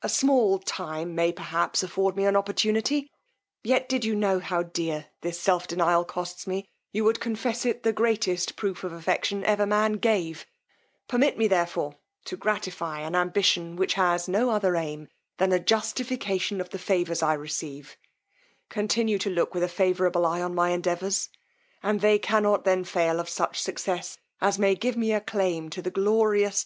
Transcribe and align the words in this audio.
A 0.00 0.08
small 0.08 0.58
time 0.58 1.14
may, 1.14 1.32
perhaps, 1.34 1.82
afford 1.82 2.16
me 2.16 2.24
an 2.24 2.34
opportunity: 2.34 3.10
yet 3.62 3.90
did 3.90 4.06
you 4.06 4.14
know 4.14 4.38
how 4.38 4.62
dear 4.62 5.08
this 5.20 5.38
self 5.38 5.66
denial 5.68 6.02
costs 6.02 6.46
me, 6.46 6.66
you 6.92 7.04
would 7.04 7.20
confess 7.20 7.66
it 7.66 7.82
the 7.82 7.92
greatest 7.92 8.56
proof 8.56 8.84
of 8.84 8.94
affection 8.94 9.44
ever 9.44 9.66
man 9.66 9.98
gave: 9.98 10.46
permit 11.08 11.36
me 11.36 11.46
therefore 11.46 11.98
to 12.24 12.38
gratify 12.38 13.00
an 13.00 13.14
ambition 13.14 13.76
which 13.76 13.92
has 13.92 14.26
no 14.28 14.48
other 14.48 14.76
aim 14.76 15.08
than 15.36 15.52
a 15.52 15.60
justification 15.60 16.58
of 16.58 16.70
the 16.70 16.78
favours 16.78 17.22
I 17.22 17.34
receive: 17.34 17.98
continue 18.70 19.18
to 19.18 19.28
look 19.28 19.52
with 19.52 19.62
a 19.62 19.68
favourable 19.68 20.24
eye 20.24 20.40
on 20.40 20.54
my 20.54 20.70
endeavours, 20.70 21.28
and 21.82 22.00
they 22.00 22.18
cannot 22.18 22.64
then 22.64 22.82
fail 22.84 23.20
of 23.20 23.28
such 23.28 23.60
success, 23.60 24.16
as 24.40 24.58
may 24.58 24.74
give 24.74 24.96
me 24.96 25.12
a 25.12 25.20
claim 25.20 25.68
to 25.68 25.82
the 25.82 25.90
glorious. 25.90 26.54